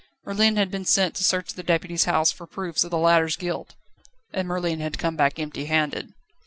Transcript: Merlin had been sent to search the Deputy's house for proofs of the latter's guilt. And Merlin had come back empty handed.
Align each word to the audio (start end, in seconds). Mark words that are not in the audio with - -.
Merlin 0.25 0.55
had 0.55 0.71
been 0.71 0.83
sent 0.83 1.13
to 1.13 1.23
search 1.23 1.53
the 1.53 1.61
Deputy's 1.61 2.05
house 2.05 2.31
for 2.31 2.47
proofs 2.47 2.83
of 2.83 2.89
the 2.89 2.97
latter's 2.97 3.35
guilt. 3.35 3.75
And 4.33 4.47
Merlin 4.47 4.79
had 4.79 4.97
come 4.97 5.15
back 5.15 5.37
empty 5.37 5.65
handed. 5.65 6.13